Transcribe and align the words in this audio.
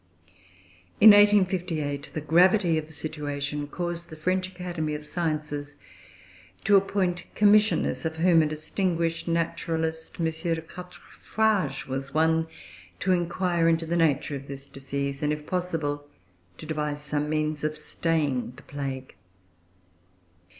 In 0.99 1.11
1858 1.11 2.09
the 2.15 2.21
gravity 2.21 2.75
of 2.79 2.87
the 2.87 2.91
situation 2.91 3.67
caused 3.67 4.09
the 4.09 4.15
French 4.15 4.47
Academy 4.47 4.95
of 4.95 5.05
Sciences 5.05 5.75
to 6.63 6.75
appoint 6.75 7.25
Commissioners, 7.35 8.03
of 8.03 8.15
whom 8.15 8.41
a 8.41 8.47
distinguished 8.47 9.27
naturalist, 9.27 10.15
M. 10.19 10.25
de 10.25 10.59
Quatrefages, 10.63 11.85
was 11.85 12.15
one, 12.15 12.47
to 12.99 13.11
inquire 13.11 13.67
into 13.67 13.85
the 13.85 13.95
nature 13.95 14.35
of 14.35 14.47
this 14.47 14.65
disease, 14.65 15.21
and, 15.21 15.31
if 15.31 15.45
possible, 15.45 16.07
to 16.57 16.65
devise 16.65 17.03
some 17.03 17.29
means 17.29 17.63
of 17.63 17.77
staying 17.77 18.53
the 18.55 18.63
plague. 18.63 19.13